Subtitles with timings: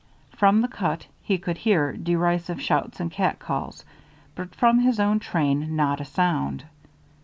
[0.35, 3.85] From the cut he could hear derisive shouts and cat calls,
[4.33, 6.63] but from his own train not a sound.